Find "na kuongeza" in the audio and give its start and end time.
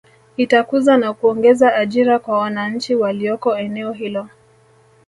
0.97-1.75